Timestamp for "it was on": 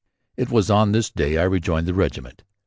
0.35-0.93